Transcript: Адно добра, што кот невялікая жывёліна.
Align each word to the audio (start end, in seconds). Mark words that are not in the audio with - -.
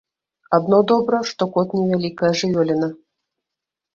Адно 0.57 0.77
добра, 0.91 1.19
што 1.31 1.47
кот 1.57 1.75
невялікая 1.79 2.31
жывёліна. 2.39 2.87